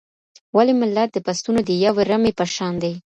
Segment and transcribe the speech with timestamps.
[0.55, 2.93] ولي ملت د پسونو د یوې رمې په شان دی؟